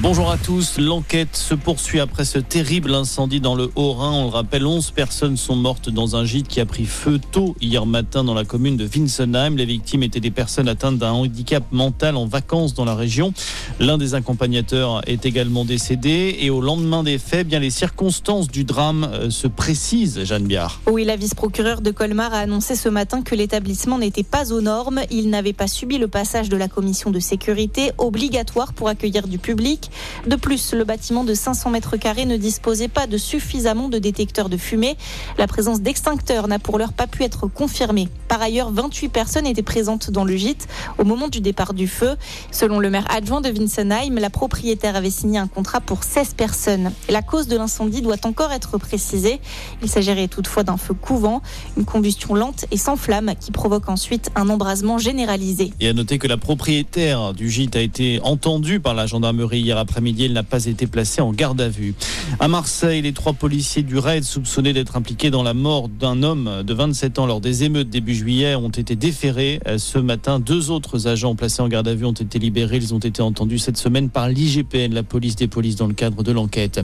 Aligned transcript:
Bonjour 0.00 0.28
à 0.28 0.36
tous. 0.36 0.78
L'enquête 0.78 1.36
se 1.36 1.54
poursuit 1.54 2.00
après 2.00 2.24
ce 2.24 2.40
terrible 2.40 2.92
incendie 2.92 3.40
dans 3.40 3.54
le 3.54 3.70
Haut-Rhin. 3.76 4.10
On 4.10 4.24
le 4.24 4.30
rappelle, 4.30 4.66
11 4.66 4.90
personnes 4.90 5.36
sont 5.36 5.54
mortes 5.54 5.88
dans 5.88 6.16
un 6.16 6.24
gîte 6.24 6.48
qui 6.48 6.60
a 6.60 6.66
pris 6.66 6.84
feu 6.84 7.20
tôt 7.30 7.54
hier 7.60 7.86
matin 7.86 8.24
dans 8.24 8.34
la 8.34 8.44
commune 8.44 8.76
de 8.76 8.88
Winsenheim. 8.92 9.54
Les 9.54 9.64
victimes 9.64 10.02
étaient 10.02 10.18
des 10.18 10.32
personnes 10.32 10.68
atteintes 10.68 10.98
d'un 10.98 11.12
handicap 11.12 11.62
mental 11.70 12.16
en 12.16 12.26
vacances 12.26 12.74
dans 12.74 12.84
la 12.84 12.96
région. 12.96 13.32
L'un 13.78 13.96
des 13.96 14.16
accompagnateurs 14.16 15.00
est 15.06 15.26
également 15.26 15.64
décédé 15.64 16.38
et 16.40 16.50
au 16.50 16.60
lendemain 16.60 17.04
des 17.04 17.18
faits, 17.18 17.46
bien 17.46 17.60
les 17.60 17.70
circonstances 17.70 18.48
du 18.48 18.64
drame 18.64 19.08
euh, 19.12 19.30
se 19.30 19.46
précisent, 19.46 20.24
Jeanne 20.24 20.44
Biard. 20.48 20.80
Oui, 20.90 21.04
la 21.04 21.14
vice-procureure 21.14 21.82
de 21.82 21.92
Colmar 21.92 22.34
a 22.34 22.38
annoncé 22.38 22.74
ce 22.74 22.88
matin 22.88 23.22
que 23.22 23.36
l'établissement 23.36 23.98
n'était 23.98 24.24
pas 24.24 24.52
aux 24.52 24.60
normes. 24.60 25.02
Il 25.12 25.30
n'avait 25.30 25.52
pas 25.52 25.68
subi 25.68 25.98
le 25.98 26.08
passage 26.08 26.48
de 26.48 26.56
la 26.56 26.66
commission 26.66 27.12
de 27.12 27.20
sécurité 27.20 27.92
obligatoire 27.98 28.72
pour 28.72 28.88
accueillir 28.88 29.28
du 29.28 29.38
public. 29.38 29.83
De 30.26 30.36
plus, 30.36 30.72
le 30.72 30.84
bâtiment 30.84 31.24
de 31.24 31.34
500 31.34 31.70
mètres 31.70 31.96
carrés 31.96 32.26
ne 32.26 32.36
disposait 32.36 32.88
pas 32.88 33.06
de 33.06 33.18
suffisamment 33.18 33.88
de 33.88 33.98
détecteurs 33.98 34.48
de 34.48 34.56
fumée. 34.56 34.96
La 35.38 35.46
présence 35.46 35.80
d'extincteurs 35.80 36.48
n'a 36.48 36.58
pour 36.58 36.78
l'heure 36.78 36.92
pas 36.92 37.06
pu 37.06 37.22
être 37.22 37.46
confirmée. 37.46 38.08
Par 38.28 38.42
ailleurs, 38.42 38.70
28 38.70 39.08
personnes 39.08 39.46
étaient 39.46 39.62
présentes 39.62 40.10
dans 40.10 40.24
le 40.24 40.36
gîte 40.36 40.66
au 40.98 41.04
moment 41.04 41.28
du 41.28 41.40
départ 41.40 41.74
du 41.74 41.88
feu. 41.88 42.16
Selon 42.50 42.78
le 42.78 42.90
maire 42.90 43.06
adjoint 43.10 43.40
de 43.40 43.50
Winsenheim, 43.50 44.18
la 44.18 44.30
propriétaire 44.30 44.96
avait 44.96 45.10
signé 45.10 45.38
un 45.38 45.46
contrat 45.46 45.80
pour 45.80 46.04
16 46.04 46.34
personnes. 46.34 46.92
La 47.08 47.22
cause 47.22 47.48
de 47.48 47.56
l'incendie 47.56 48.02
doit 48.02 48.24
encore 48.24 48.52
être 48.52 48.78
précisée. 48.78 49.40
Il 49.82 49.88
s'agirait 49.88 50.28
toutefois 50.28 50.62
d'un 50.62 50.76
feu 50.76 50.94
couvant, 50.94 51.42
une 51.76 51.84
combustion 51.84 52.34
lente 52.34 52.66
et 52.70 52.76
sans 52.76 52.96
flamme 52.96 53.32
qui 53.38 53.52
provoque 53.52 53.88
ensuite 53.88 54.30
un 54.34 54.48
embrasement 54.48 54.98
généralisé. 54.98 55.72
Et 55.80 55.88
à 55.88 55.92
noter 55.92 56.18
que 56.18 56.26
la 56.26 56.36
propriétaire 56.36 57.34
du 57.34 57.50
gîte 57.50 57.76
a 57.76 57.80
été 57.80 58.20
entendue 58.22 58.80
par 58.80 58.94
la 58.94 59.06
gendarmerie 59.06 59.72
après-midi. 59.78 60.24
Elle 60.24 60.32
n'a 60.32 60.42
pas 60.42 60.66
été 60.66 60.86
placée 60.86 61.20
en 61.20 61.32
garde 61.32 61.60
à 61.60 61.68
vue. 61.68 61.94
À 62.40 62.48
Marseille, 62.48 63.02
les 63.02 63.12
trois 63.12 63.32
policiers 63.32 63.82
du 63.82 63.98
raid 63.98 64.24
soupçonnés 64.24 64.72
d'être 64.72 64.96
impliqués 64.96 65.30
dans 65.30 65.42
la 65.42 65.54
mort 65.54 65.88
d'un 65.88 66.22
homme 66.22 66.62
de 66.62 66.74
27 66.74 67.18
ans 67.18 67.26
lors 67.26 67.40
des 67.40 67.64
émeutes 67.64 67.90
début 67.90 68.14
juillet 68.14 68.54
ont 68.54 68.68
été 68.68 68.96
déférés. 68.96 69.60
Ce 69.78 69.98
matin, 69.98 70.40
deux 70.40 70.70
autres 70.70 71.08
agents 71.08 71.34
placés 71.34 71.62
en 71.62 71.68
garde 71.68 71.88
à 71.88 71.94
vue 71.94 72.06
ont 72.06 72.12
été 72.12 72.38
libérés. 72.38 72.76
Ils 72.76 72.94
ont 72.94 72.98
été 72.98 73.22
entendus 73.22 73.58
cette 73.58 73.76
semaine 73.76 74.08
par 74.08 74.28
l'IGPN, 74.28 74.92
la 74.92 75.02
police 75.02 75.36
des 75.36 75.48
polices, 75.48 75.76
dans 75.76 75.86
le 75.86 75.94
cadre 75.94 76.22
de 76.22 76.32
l'enquête. 76.32 76.80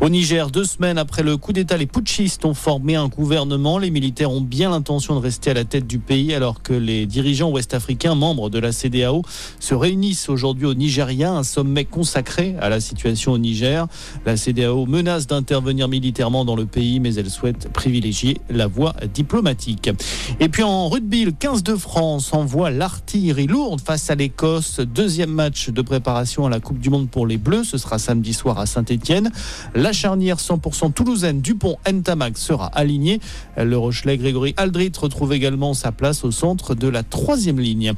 Au 0.00 0.08
Niger, 0.08 0.50
deux 0.50 0.64
semaines 0.64 0.98
après 0.98 1.22
le 1.22 1.36
coup 1.36 1.52
d'État, 1.52 1.76
les 1.76 1.86
putschistes 1.86 2.44
ont 2.44 2.54
formé 2.54 2.96
un 2.96 3.08
gouvernement. 3.08 3.78
Les 3.78 3.90
militaires 3.90 4.30
ont 4.30 4.40
bien 4.40 4.70
l'intention 4.70 5.14
de 5.14 5.20
rester 5.20 5.50
à 5.50 5.54
la 5.54 5.64
tête 5.64 5.86
du 5.86 5.98
pays 5.98 6.34
alors 6.34 6.62
que 6.62 6.72
les 6.72 7.06
dirigeants 7.06 7.50
ouest-africains, 7.50 8.14
membres 8.14 8.50
de 8.50 8.58
la 8.58 8.72
CDAO, 8.72 9.22
se 9.58 9.74
réunissent 9.74 10.28
aujourd'hui 10.28 10.66
au 10.66 10.74
Nigeria, 10.74 11.32
un 11.32 11.42
sommet 11.42 11.84
consacré 11.84 12.29
à 12.60 12.68
la 12.68 12.80
situation 12.80 13.32
au 13.32 13.38
Niger. 13.38 13.86
La 14.24 14.36
CDAO 14.36 14.86
menace 14.86 15.26
d'intervenir 15.26 15.88
militairement 15.88 16.44
dans 16.44 16.56
le 16.56 16.66
pays, 16.66 17.00
mais 17.00 17.14
elle 17.14 17.30
souhaite 17.30 17.68
privilégier 17.72 18.38
la 18.48 18.66
voie 18.66 18.94
diplomatique. 19.12 19.90
Et 20.38 20.48
puis 20.48 20.62
en 20.62 20.88
rugby, 20.88 21.24
le 21.24 21.32
15 21.32 21.62
de 21.62 21.74
France 21.74 22.32
envoie 22.32 22.70
l'artillerie 22.70 23.46
lourde 23.46 23.80
face 23.80 24.10
à 24.10 24.14
l'Écosse. 24.14 24.80
Deuxième 24.80 25.30
match 25.30 25.70
de 25.70 25.82
préparation 25.82 26.46
à 26.46 26.50
la 26.50 26.60
Coupe 26.60 26.78
du 26.78 26.90
Monde 26.90 27.10
pour 27.10 27.26
les 27.26 27.36
Bleus. 27.36 27.64
Ce 27.64 27.78
sera 27.78 27.98
samedi 27.98 28.32
soir 28.32 28.58
à 28.58 28.66
Saint-Etienne. 28.66 29.30
La 29.74 29.92
charnière 29.92 30.36
100% 30.36 30.92
toulousaine 30.92 31.40
Dupont 31.40 31.76
Ntamak 31.90 32.38
sera 32.38 32.66
alignée. 32.66 33.20
Le 33.56 33.76
Rochelet 33.76 34.18
Grégory 34.18 34.54
Aldrit 34.56 34.92
retrouve 34.98 35.32
également 35.32 35.74
sa 35.74 35.92
place 35.92 36.24
au 36.24 36.30
centre 36.30 36.74
de 36.74 36.88
la 36.88 37.02
troisième 37.02 37.58
ligne. 37.58 37.92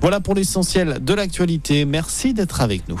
Voilà 0.00 0.20
pour 0.20 0.34
l'essentiel 0.34 0.98
de 1.02 1.14
l'actualité. 1.14 1.84
Merci 1.84 2.34
d'être 2.34 2.60
avec 2.60 2.88
nous. 2.88 3.00